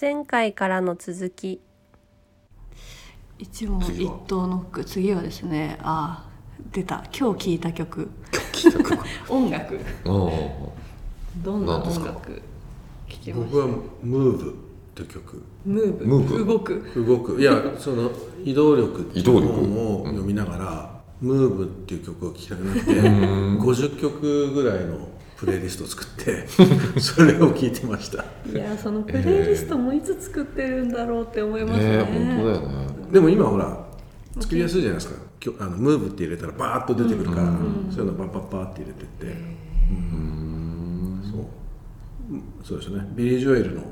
[0.00, 1.60] 前回からの続き。
[3.38, 6.26] 一問一答ノック次はですねあ
[6.72, 7.04] 出た。
[7.14, 8.08] 今日聴いた曲。
[8.50, 8.94] 聞いた曲。
[8.94, 9.78] あ音楽。
[10.06, 10.08] あ
[11.44, 13.66] どんな音楽まし僕は
[14.02, 14.50] 「ムーブ。
[14.50, 14.54] っ
[14.94, 15.42] て曲。
[15.66, 16.06] ムーブ。
[16.06, 16.46] ムーブ。
[16.46, 16.82] 動く。
[16.96, 17.38] 動く。
[17.38, 18.10] いやその
[18.42, 19.02] 移動力。
[19.02, 19.52] っていう移動力。
[19.52, 26.46] 本を読みながら「ムーブっていう曲を聴きたくなって50曲ぐらいのプレイリストを作って
[27.00, 28.24] それを聴いてました。
[28.46, 32.86] いやそのプレイリストもいつ作ってるんだろうって思いますね、ねえ本当だよね。
[33.10, 33.86] でも今ほら
[34.38, 35.20] 作りやすいじゃないですか。
[35.42, 37.46] 今日あのムーブって入れたらバーッと出てくるから、
[37.90, 39.04] そういうのバッバッバーって入れて。
[39.04, 39.26] って、
[39.90, 41.20] うん。
[41.24, 41.40] そう。
[42.30, 43.08] うんそうですね。
[43.16, 43.82] ビリー・ジョエルの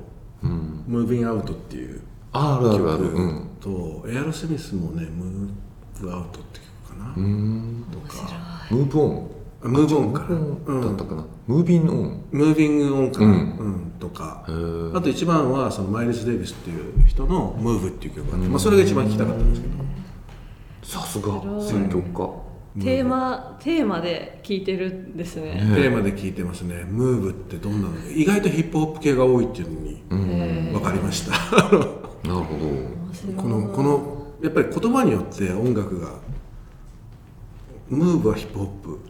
[0.87, 2.01] 「ムービングアウト」っていう
[2.33, 3.05] ああるあるある。
[3.05, 3.49] 曲うん。
[3.59, 7.85] と、エアロスミスもね「ムーブアウト」って曲かな、うん。
[7.91, 8.66] とか。
[8.70, 9.16] Move On？
[9.16, 9.27] あ
[9.62, 11.26] ムーブオンかな、ムーブオンだったかな。
[11.46, 14.45] ムービンオンムービングオンかな、ううんんとか。
[14.95, 19.74] あと一番はそのマイルス・デイビスっていう人の「ムーブっていう曲があって、まあ、それが一番聴きたかったんですけど、
[20.82, 21.42] さすが。
[21.60, 22.48] 選曲家。
[22.80, 25.54] テーマテーマで聴いてるんですね。
[25.54, 27.95] ねテーマで聴いてますね「ムーブってどんなの？
[28.14, 33.32] 意外とヒップホップ系が多いっていうのにへ分かりました、なるほど。
[33.36, 36.10] このこのやっぱり言葉によって音楽が
[37.88, 39.01] ムーブはヒップホップ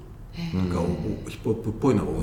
[0.69, 0.87] がお
[1.29, 2.23] ヒップホップっぽいのが多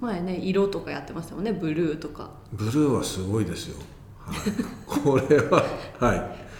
[0.00, 2.30] 前ね色とかやってましたもんねブルーとか。
[2.52, 3.76] ブルーはすごいですよ、
[4.18, 4.36] はい、
[4.86, 5.64] これは
[5.98, 6.50] はい。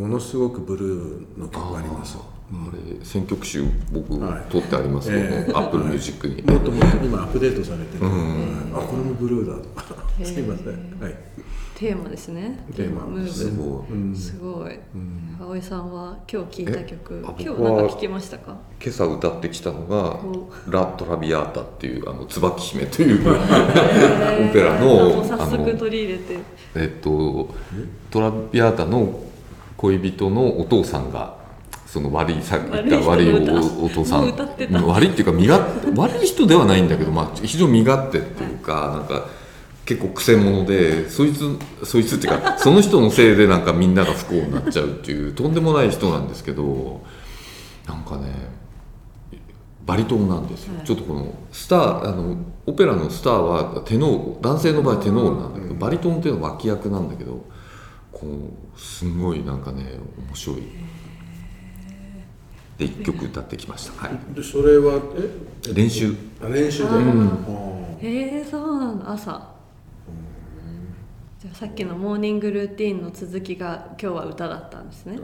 [0.00, 2.18] ものすごくブルーの曲あります
[2.52, 4.50] あれ選曲集僕はい。
[4.52, 6.42] 取ってありますけえどアップルミュージックに。
[6.42, 8.08] もっともっと今アップデートされてて、あ
[8.78, 9.82] これもブルーだ。
[9.82, 10.66] とか すいません。
[11.00, 11.14] はい。
[11.74, 12.64] テーマですね。
[12.74, 13.04] テーマ。
[13.04, 13.28] ムーブ。
[13.28, 14.16] すごい。
[14.16, 14.78] すごい、
[15.40, 18.56] 葵さんは今日聴いた曲今日僕はなんか聴きましたか？
[18.82, 26.38] 今朝歌ってきたのがお「ラ・トラビアータ」っていうあの椿姫という オペラの早速取り入れて。
[26.76, 27.48] えっと
[28.10, 29.20] トラビアータの
[29.76, 31.35] 恋人のお父さんが
[31.96, 34.28] その悪いさっき言った悪いおお父さん。
[34.86, 39.26] 悪いっていうか身が悪い人ではないんだけど、まあ、非常に身勝手っていうかなんか
[39.86, 47.00] 結構くせ者でそいつそいつっていうか その人のせいでなんかみんなが不幸になっちゃうっていうとんでもない人なんですけど
[47.88, 48.50] なんかね
[49.86, 50.86] バリトンなんですよ、はい。
[50.86, 52.36] ちょっとこのスターあの
[52.66, 57.42] オペラのスターはテノール男性の場合テノールなんだけど、バリトンっていうのは脇役なんだけど
[58.12, 59.98] こうすんごいなんかね
[60.28, 60.62] 面白い
[62.78, 65.72] で1曲歌ってきました、はい、でそれはえ？
[65.74, 66.14] 練習。
[66.42, 66.88] あ練習で、
[68.06, 69.56] へえそうなんだ朝。
[71.40, 75.18] じゃあさっきのモーニングルーティンの続きが今日は歌だったんですね。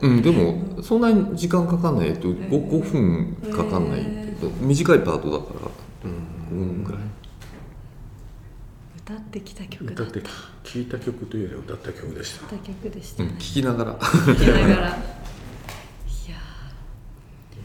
[0.00, 7.00] うん、でもそんなに時間かかんない、えっと、5, 5分かかんない、へ短いパートだから5分ぐらい。
[8.98, 10.12] 歌ってきた曲だっ歌った。
[10.12, 10.20] て
[10.64, 12.46] 聴いた曲というよりは歌った曲でした。
[12.56, 13.30] 曲でしたね。
[13.30, 13.92] うん、聞きながら。
[13.94, 14.98] 聴きながら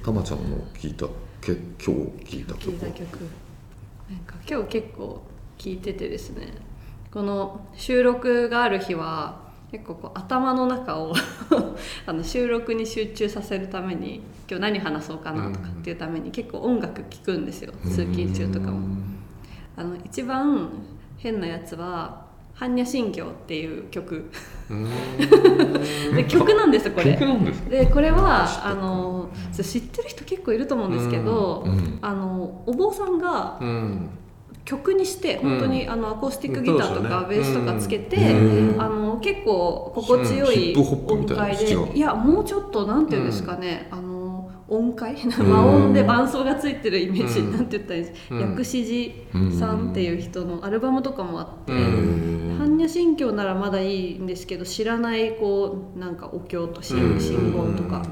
[0.07, 1.05] たまちゃんの聞いた
[1.41, 1.93] け今
[2.25, 3.19] 日聞いた曲いた曲
[4.09, 5.21] なんか今日結構
[5.57, 6.53] 聴いててですね。
[7.11, 11.13] この収録がある日は結構こう頭の中を
[12.07, 17.73] あの収録に集中させるために今日何話そうかなとかっていうために結構音楽聴くんですよ。
[17.83, 18.87] 通勤中とかも。
[19.75, 20.69] あの一番
[21.17, 22.26] 変なやつは
[22.59, 24.29] 「般若心経」っていう曲。
[26.15, 27.17] で曲なんですこれ。
[27.69, 31.71] でこれはあの知ってる人結構いると思うんですけど、うん。
[31.71, 31.99] うん。
[32.01, 34.09] あのお坊さんがうん。
[34.65, 37.29] 曲にして本当にあのアコースティックギターとかうん。
[37.29, 38.81] ベースとかつけて、うん。
[38.81, 45.15] あの結構心地よい音階でいやもうちょっとなんていうんですかね、あの音階？
[45.49, 48.39] 和音で伴奏がついてるイメージ、うんなんて言ったらいいんです、うん。
[48.41, 51.71] 薬師寺さんっていう人のアルバムとかもあって。
[52.87, 58.05] うん般若心経ならまだいいんですけど知らないこうなんかお経と真うん真言とか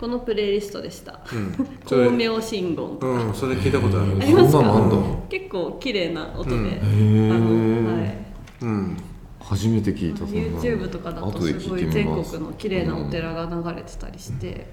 [0.00, 1.52] このプレイリストでしたうん
[1.86, 4.96] それ光明真言とかうんそれ聞いたことあるありますかんだ
[5.28, 8.16] 結構綺麗な音で、うんへあのはい
[8.62, 8.96] うん
[9.40, 14.66] 初めて聞いたそんな YouTube とかだとすごい全国の綺麗なお寺が流れてたりして、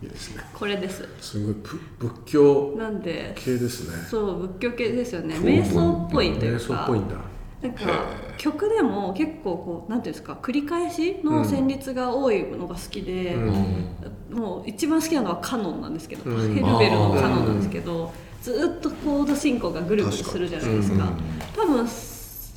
[0.00, 1.54] いいですねこれですすごい
[1.98, 7.16] 仏教なんで系ですねそう仏教系ですよね瞑想っぽいという瞑想っぽいんだ
[7.64, 8.06] なんか
[8.36, 14.36] 曲でも結構こうなんていうんですか繰り返しの旋律が多いのが好きで、うん。
[14.36, 16.36] もう一番好きなのはカノンなんですけど、うん。
[16.36, 18.12] パヘルベルのカノンなんですけど、
[18.42, 21.08] ずっとコード進行がぐるぐるするじゃないですか。
[21.56, 21.84] 多分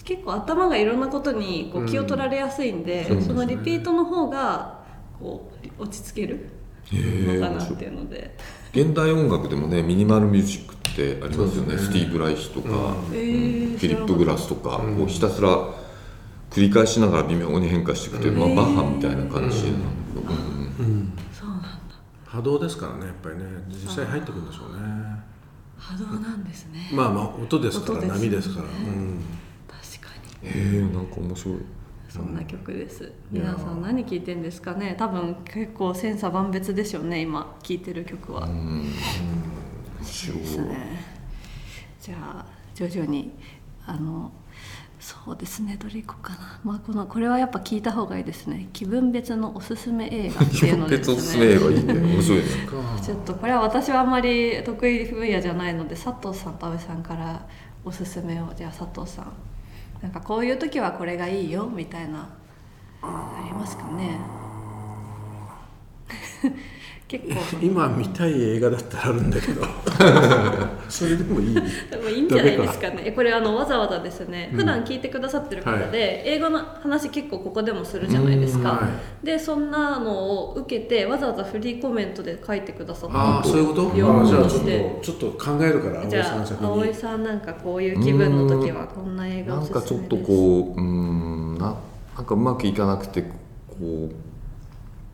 [0.04, 3.22] 結構頭がいろんなことにこう気を取られやすいんで、うん。
[3.22, 4.84] そのリピートの方が
[5.20, 6.50] こう落ち着ける
[6.92, 8.36] のかなっていうので。
[8.74, 11.78] 現代音楽でもねミニマルミュージックってありますよね。
[11.78, 12.70] スティーブ・ライヒとか、
[13.14, 15.50] えーフィリップ・グラスとか、こうひたすら
[16.50, 19.74] 繰り返しながら微妙に変化していくという、まあ、バッハみたいな感じなん。
[19.74, 20.34] だけど、
[20.80, 21.14] うん。
[21.32, 21.70] そうなんだ。
[22.26, 23.44] 波動ですからねやっぱりね。
[23.70, 24.80] 実際入ってくるんでしょうね。
[25.78, 26.90] 波動なんですね。
[26.92, 29.20] まあまあ音ですから音です波ですから、うん。
[29.68, 30.10] 確か
[30.42, 30.50] に。
[30.50, 31.58] へえなんか面白い。
[32.10, 33.12] そんな曲です。
[33.32, 34.96] 皆さん何聴いてんですかね。
[34.98, 38.86] 多分結構千差万別でしょうね今聴いてる曲は、うん
[40.08, 41.04] ですね。
[42.02, 43.32] じゃあ徐々に
[43.86, 44.32] あの
[45.00, 48.70] そうですねどれいこうかな、まあ、このこれはやっぱ聞いた方がいいですね。
[48.74, 51.94] 気分別のおすすめ映画っていうので別おすすねすめ映画いいね。
[51.94, 52.46] 面白いね。
[53.04, 57.48] ちょっとこれは私はあんまり得意分野じゃないので佐藤さんと阿部さんから
[57.86, 58.54] おすすめを。
[58.56, 59.32] じゃあ佐藤さん。
[60.02, 62.30] なんかこういう時はこれがいいよみたいな
[63.02, 64.20] ありますかね
[67.08, 67.34] 結構。
[67.62, 69.62] 今見たい映画だったらあるんだけど。
[70.90, 71.56] それでもいい。
[71.56, 71.62] で
[71.98, 73.12] もいいんじゃないですかね。
[73.16, 74.52] これあのわざわざですね。
[74.54, 75.92] 普段聞いてくださってる方で、はい。
[76.26, 78.88] 英語の話結構ここでもするじゃないですか、うんは
[79.24, 83.98] でそんなのを受けてわざわざフリーコメントで書いてくださったああそういうこと？
[83.98, 89.92] 用語あじゃあちょっとしてとちょっと考えるからじゃあ葵さん先に葵さんなんかこういう気分の時はこんな映画なんおすすめです。
[89.92, 91.76] かちょっとこううんな
[92.16, 93.30] なんかうまくいかなくてこ
[93.82, 94.12] う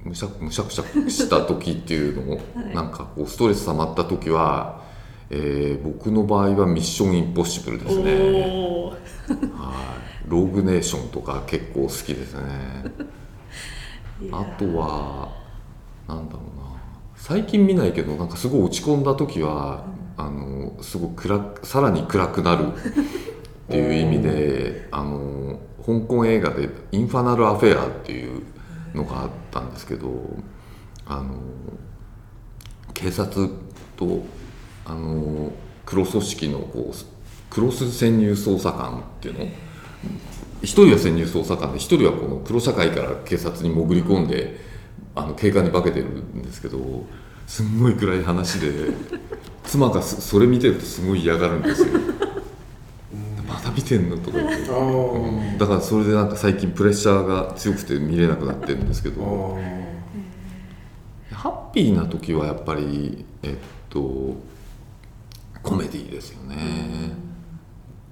[0.04, 2.76] むしゃむしゃくしゃした時っていうのも、 はい。
[2.76, 4.82] なんかこうストレス溜まった時は、
[5.30, 8.14] えー僕の場合は「ミッションインポッシブル」ですね。
[8.14, 9.96] は
[10.26, 10.30] い。
[10.30, 12.42] ローグネーションとか結構好きですね。
[14.32, 15.30] あとは
[16.08, 16.64] なんだろうな。
[17.16, 19.86] 最近見ないけどなんかすごい落ち込んだ時は、
[20.18, 22.72] あのすごい暗くさらに暗くなるっ
[23.70, 28.44] ていう意味であの香港映画で「インファナル・アフェア」っていう
[28.94, 30.38] のがあったんですけど
[31.06, 31.36] あの
[32.94, 33.50] 警察
[33.96, 34.24] と
[34.86, 35.52] あの
[35.86, 36.98] 黒組織のこう
[37.50, 39.46] クロス潜入捜査官っていうの
[40.62, 44.60] 一人は潜入捜査官で一人はこの黒社会から警察に潜り込んで
[45.16, 47.06] あの警官に化けてるんですけど
[47.46, 48.90] すんごい暗い話で
[49.64, 51.88] 妻がそれ見てるとすごい嫌がるんですよ。
[53.74, 54.72] まだ見てんのとか言って。
[54.72, 55.58] あー。
[55.58, 59.84] だからそれでなんか最近プレッシャーが強くて見れなくなってるんですけあどー。
[61.34, 63.56] ハッピーな時はやっぱりえっ
[63.90, 64.36] と
[65.62, 67.14] コメディですよね。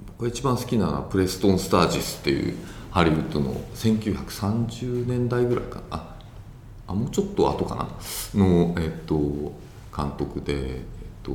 [0.08, 2.56] 僕が一番好きなのはプレストン・スタージスっていう
[2.92, 5.98] ハリウッドの1930年代ぐらいかな。
[5.98, 6.16] あ
[6.88, 7.88] あもうちょっと後かな。
[8.36, 9.16] の、えっと、
[9.96, 10.84] 監督で、えっ
[11.24, 11.32] と、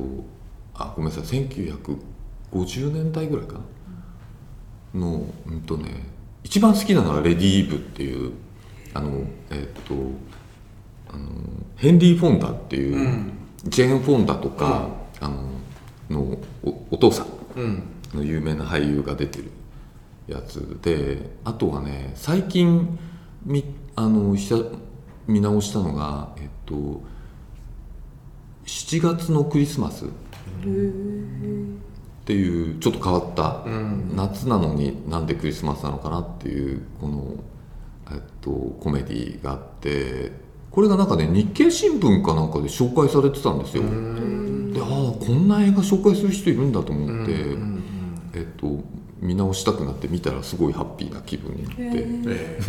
[0.75, 1.23] あごめんなさい。
[1.47, 3.59] 1950年代ぐらいかな
[4.93, 6.03] のうんとね
[6.43, 8.33] 一番好きなのはレディ・イーブっていう
[8.93, 9.93] あのえっと
[11.09, 11.29] あの
[11.75, 13.31] ヘンリー・フォンダっていう、
[13.65, 14.89] ジェーン・フォンダとか、
[15.21, 15.47] あの
[16.09, 19.51] のおお父さんうんの有名な俳優が出てる
[20.27, 22.97] やつであとはね最近
[23.45, 23.63] 見
[23.95, 24.77] あのした
[25.27, 27.01] 見直したのがえっと
[28.65, 30.05] 7月のクリスマス
[32.27, 33.63] っていうちょっと変わった、
[34.13, 37.35] 夏なのになんでクリスマスなのかなっていうこの、
[38.11, 38.51] えっと、
[38.81, 40.33] コメディがあって
[40.69, 43.83] これがなんかね日経新聞かなんかで紹介されてたんですよ。
[43.83, 47.33] でああこんな映画紹介する人いるんだと思って、
[48.33, 48.83] えっと、
[49.21, 52.59] 見直したくなって見たらすごいハッピーな気分になって、え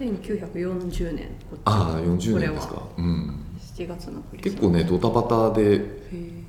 [0.00, 3.41] 1940 年こっちああ40これは年ですか、うん、
[3.84, 6.02] 7月のクリス結構ねドタバタで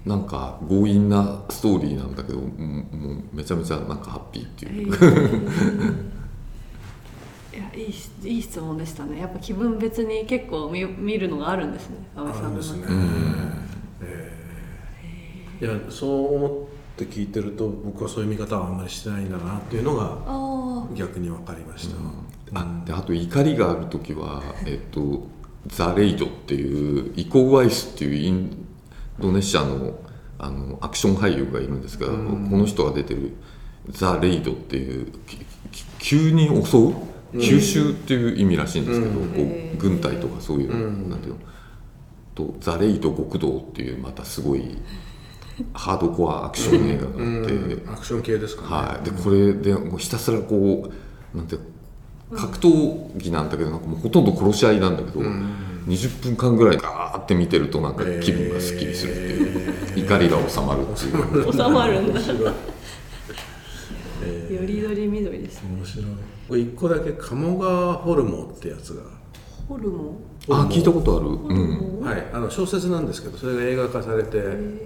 [0.06, 2.50] なんか強引なストーリーなんだけどもう
[3.34, 4.94] めちゃめちゃなんかハッピーっていう、
[7.54, 9.20] いやいいしいい質問でしたね。
[9.20, 11.98] やっぱ気分別に結構見見るのがあるんですね。
[12.16, 12.84] 阿部さんのあるんですね。
[15.62, 16.52] いやそう思っ
[16.98, 21.96] て聞いてると僕はそういう見方はあんまりしてないんだなっていうのがあ逆に分かりました、
[22.54, 25.26] あであと怒りがある時はえっと
[25.68, 28.66] ザ・レイドっていうイコ・ワイスっていうイン
[29.20, 30.00] ドネシアの
[30.40, 33.32] あのアクション俳優がいるんですけど、この人が出てる
[33.90, 35.08] ザ・レイドっていう
[36.00, 36.94] 急に襲う
[37.40, 39.20] 急襲っていう意味らしいんですけど、こ
[39.74, 41.40] う軍隊とかそういう、なんていうの。
[42.36, 44.78] とザ・レイド極道っていうまたすごい
[45.74, 47.94] ハードコアアクション映画があって、うん。
[47.94, 50.92] アクション系ですかね、はい、でこれでひたすらこ
[51.34, 51.58] うなんて
[52.36, 55.20] 格闘技なんだけどなんかもうほとんど殺し合いなんだけど、
[55.88, 59.22] 20分間ぐらいガーって見てるとなんか気分がすっきりするって
[60.00, 61.52] いう、怒りが収まるっていう。
[61.52, 62.20] 収まるんだ。
[62.20, 62.26] よ
[64.66, 65.70] りどりみどりですね。
[65.76, 66.06] 面白い。
[66.48, 69.04] これ一個だけ鴨川ホルモンってやつが。
[69.68, 71.28] ホルモあ聞いたことある。
[71.28, 72.26] うんはい。
[72.34, 74.82] あの小説なんですけどそれが映画化されてン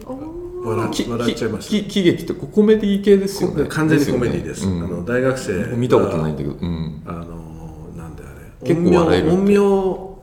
[0.64, 1.06] 笑っちゃ
[1.48, 1.70] いました。
[1.70, 3.66] き喜劇ってこコメディ系ですよね。
[3.66, 6.87] 完全にコメディです、よねあの大学生うん見たことないんだけどうん
[8.68, 10.20] 結構笑える陰陽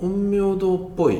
[0.00, 1.18] 陰陽道っぽい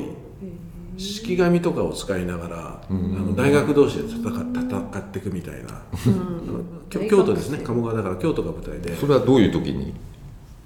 [0.97, 7.57] 式紙とかを使いながら、あの大学同士で戦戦っていくみたいな、あの京京都ですね。
[7.59, 8.95] 鴨川だから京都が舞台で。
[8.95, 9.93] それはどういう時に？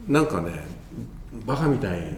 [0.07, 0.65] なんかね
[1.45, 2.15] バカみたい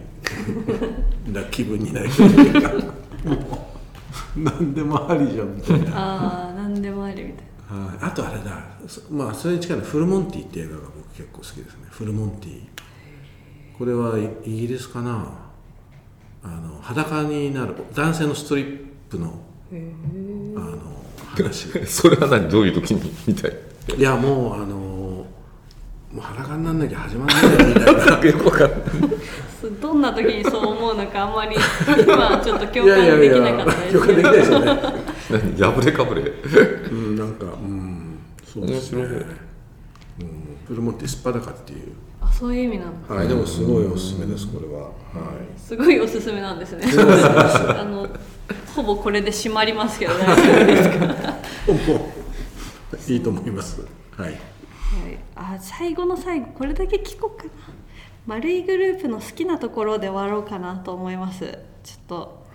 [1.26, 2.70] な気分になるというか。
[3.24, 8.64] もう何でもありじゃんみたいな、ああ何でもありみたいはい、あとあれだ。
[8.86, 11.86] そまあそれに近いのはフルモンティっていう映画が僕結構好きですね。
[11.90, 12.60] フルモンティ
[13.78, 15.26] これはイイギリスかな？
[16.44, 19.34] あの裸になる男性のストリップの
[19.70, 20.78] あの
[21.36, 21.68] 話。
[21.86, 22.48] それは何？
[22.48, 23.12] どういう時に？
[23.26, 23.52] 見たい。
[23.96, 25.26] いやもうあのも
[26.18, 28.02] う裸になんなきゃ始まらないみたいな。
[28.26, 28.80] よくわかんない。
[28.80, 31.54] などんな時にそう思うのかあんまり
[32.04, 34.82] 今ちょっと共感できなかったです共感できないですよね
[35.30, 35.72] 何？
[35.72, 36.22] 破れかぶれ。
[36.22, 39.02] うんなんかうんそうですね。
[39.02, 39.26] 面白いうん
[40.68, 41.92] フルモンティすっぱだかっていう。
[42.20, 43.14] あそういう意味なんだ。
[43.14, 44.84] はいでもすごいおすすめですこれは。
[44.84, 45.60] はい。
[45.60, 46.84] すごいおすすめなんですね。
[47.78, 48.08] あの
[48.74, 51.06] ほぼこれで締まりますけど大丈夫ですか？
[51.06, 51.14] も
[53.08, 53.80] ういいと思います
[54.16, 54.38] はいはい、
[55.34, 57.50] あ最後の最後これだけ聞こうかな
[58.26, 62.46] 丸いグループの好きなところで終わろうかなと思いますちょっと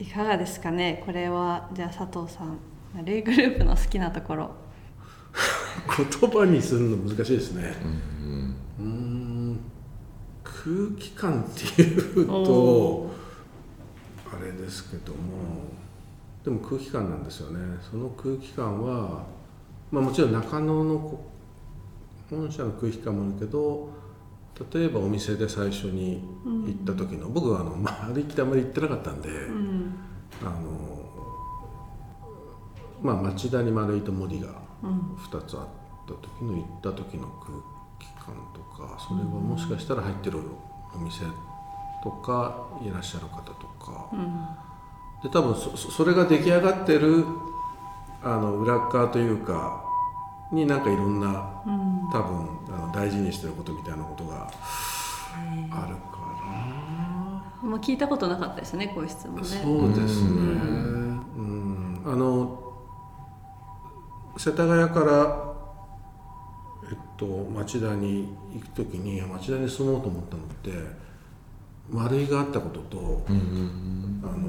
[0.00, 2.58] いかがですかねこれはじゃあ佐藤さん
[2.94, 4.50] 丸いグループの好きなところ
[6.20, 8.13] 言葉にするの難しいですねうーん
[10.64, 11.44] 空気感っ
[11.76, 13.10] ていうとお
[14.32, 15.18] あれですけども
[16.42, 17.78] でも空気感なんですよね。
[17.90, 19.24] その空気感は、
[19.90, 21.24] まあ、もちろん中野のこ
[22.30, 23.90] 本社の空気感もあるけど
[24.72, 29.94] 例えばお店で最初に行った時の、僕はあの、まあ、歩きてあまり行ってなかったんで、うん。
[30.42, 30.94] あの
[33.02, 34.48] まあ町田に丸いと森が
[34.82, 35.66] 2つあっ
[36.06, 40.38] た時の行った時の空気感とかそれはもしかしたら入ってる
[40.94, 41.24] お店
[42.02, 44.08] とかいらっしゃる方とか。
[45.22, 47.24] で多分そそそれが出来上がってる
[48.22, 49.82] あの裏側というか
[50.52, 51.62] になんかいろんな
[52.12, 54.50] 多分あの大事にしてることみたいなことが
[55.70, 56.14] あるか
[57.64, 59.46] あんま聞いたことなかったですねこういう質問な、ね。
[59.46, 60.28] そうですね。
[60.28, 62.02] うん。
[62.04, 62.60] あの
[64.36, 65.53] 世田谷から、
[67.24, 70.70] と、町田に行く時に町田に住もうと思ったのって
[71.90, 74.48] 丸井があったことと、あの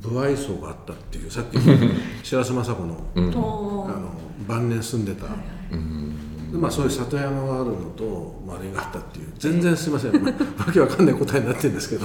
[0.00, 1.62] 不愛想があったっていうさっきの
[2.22, 3.96] 白洲雅子の,、おー。
[3.96, 4.10] あの
[4.48, 9.32] 晩年住んでた、でまあ、そういう里山があるのと丸井があったっていう。
[9.38, 10.12] 全然すいません。
[10.22, 10.32] わ
[10.72, 12.04] けわかんない答えになってるんですけど。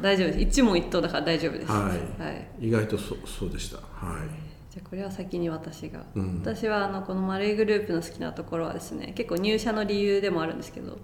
[0.00, 0.40] 大丈夫です。
[0.40, 1.70] 一問一答だから大丈夫です。
[1.70, 2.22] はい。
[2.22, 2.48] はい。
[2.68, 3.76] 意外とそそうでした。
[3.76, 3.82] は
[4.18, 4.43] い
[4.74, 6.40] じゃあこれは先に私が、うん。
[6.40, 10.98] 私はあのこのマレーグループの好きなところはですね結構入社の理由でもあるんですけど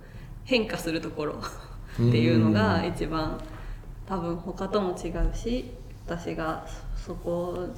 [0.45, 3.41] 変化するところっていうのが一番
[4.07, 5.71] 多分他とも違うし
[6.05, 7.69] 私がそこ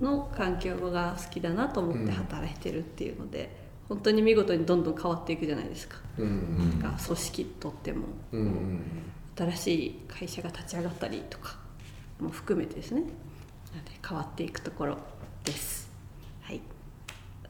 [0.00, 3.54] の環境が好きだなと思って働いてるっていうので、
[3.88, 6.80] 本当に見事にどんどん変わっていくじゃないですか、うん。
[6.80, 8.06] なんか組織とっても。
[8.32, 8.80] うんうん
[9.38, 11.56] 新しい会社が立ち上がったりとか
[12.18, 13.04] も含めてですね。
[14.06, 14.98] 変わっていくところ
[15.48, 15.90] です。
[16.42, 16.60] はい。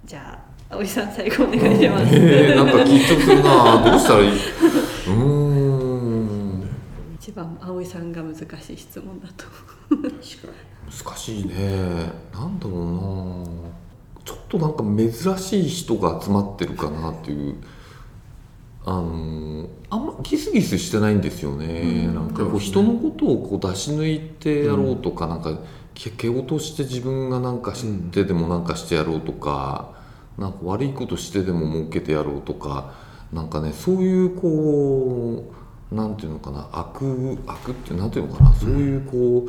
[0.05, 0.39] じゃ
[0.71, 3.91] あ葵さん最後お願いします、えー、なんか緊張するな。
[3.91, 4.31] どうしたらいい？
[5.09, 6.69] うーん。
[7.17, 8.41] 一番葵さんが難し
[8.75, 9.45] い質問だと。
[9.91, 12.13] 難しいね。
[12.33, 13.01] なんだろうな。
[14.25, 17.57] ちょっとなんか珍しい人が集まってるかなっていう。
[18.85, 25.57] あのあんまギスギスしてないんですよね、なんかこう人のことをこう出し抜いてやろうとか、なんかけ
[25.99, 29.93] 蹴落として自分がなんか知ってでもなんかしてやろうとか、
[30.39, 32.95] なんか悪いことしてでも儲けてやろうとか
[33.33, 35.53] なんかねそういうこ
[35.91, 39.49] うなんていうのかな悪悪ってなんていうのかな、そういうこ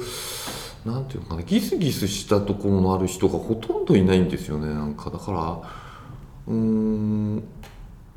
[0.86, 5.12] うなんていうのかなギスギスしたところのある人がほとんどいないんですよねなんか。
[5.12, 5.62] だから
[6.48, 7.44] うーん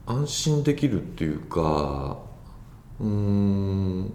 [0.07, 2.17] 安心できるっていうか
[2.99, 4.13] うーん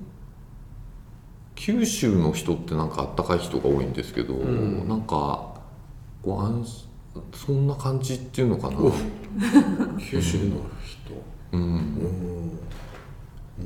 [1.58, 4.88] 九州の人ってなんかあったかい人が多いんですけど、ん。
[4.88, 5.56] なんか
[6.22, 6.88] こう安
[7.34, 8.78] そんな感じっていうのかな、
[10.00, 11.14] 九州の人？
[11.52, 12.60] うん、うん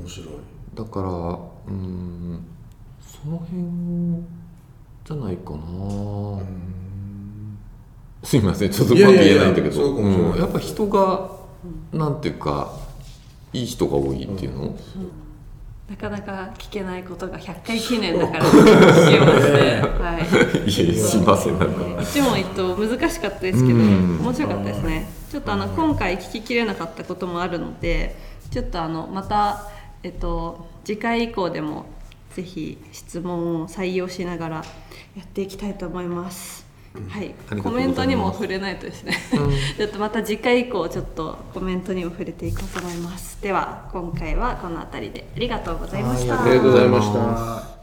[0.00, 0.28] 面白い。
[0.74, 2.46] だからうん
[3.00, 3.62] その辺
[5.04, 5.58] じゃないかな、
[8.24, 9.94] すいませんちょっとうまく言えないんだけど。
[9.94, 10.38] うん。
[10.38, 11.30] やっぱ人が
[11.92, 12.74] なんていうか
[13.52, 14.74] いい人が多いっていうの、
[15.90, 20.70] なかなか聞けないことが100回記念だから聞けまして、はい。
[20.70, 21.56] いやいやすいません
[22.00, 24.18] 一問一答難しかったですけどうん。
[24.20, 25.08] 面白かったですね。
[25.30, 28.16] ちょっとあの今回聞ききれなかったこともあるので
[28.50, 29.70] ちょっとあのまた
[30.02, 31.86] えっと次回以降でも
[32.34, 34.56] ぜひ質問を採用しながら
[35.16, 36.61] やっていきたいと思います。
[37.08, 37.34] はい。
[37.62, 39.16] コメントにも触れないとですね、
[39.76, 43.40] ちょっとまた次回以降ちょっとコメントにも触れていこうと思います。
[43.42, 45.28] では今回はこの辺りで。
[45.34, 46.42] ありがとうございました。
[46.42, 47.81] ありがとうございました